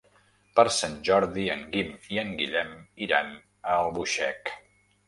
[0.59, 2.75] Per Sant Jordi en Guim i en Guillem
[3.09, 4.57] iran a Albuixec.